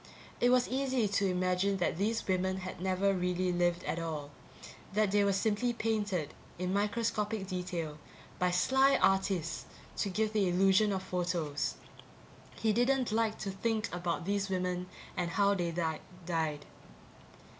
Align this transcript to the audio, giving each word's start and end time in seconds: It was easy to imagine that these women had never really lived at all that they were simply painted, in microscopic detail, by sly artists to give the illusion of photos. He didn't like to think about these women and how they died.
It 0.39 0.49
was 0.49 0.67
easy 0.67 1.07
to 1.07 1.27
imagine 1.27 1.77
that 1.77 1.99
these 1.99 2.27
women 2.27 2.57
had 2.65 2.81
never 2.81 3.13
really 3.13 3.51
lived 3.51 3.83
at 3.83 3.99
all 3.99 4.31
that 4.93 5.11
they 5.11 5.23
were 5.23 5.31
simply 5.31 5.73
painted, 5.73 6.33
in 6.57 6.73
microscopic 6.73 7.45
detail, 7.45 7.99
by 8.39 8.49
sly 8.49 8.97
artists 8.97 9.65
to 9.97 10.09
give 10.09 10.33
the 10.33 10.49
illusion 10.49 10.91
of 10.91 11.03
photos. 11.03 11.75
He 12.55 12.73
didn't 12.73 13.11
like 13.11 13.37
to 13.41 13.51
think 13.51 13.93
about 13.93 14.25
these 14.25 14.49
women 14.49 14.87
and 15.15 15.29
how 15.29 15.53
they 15.53 15.69
died. 16.25 16.65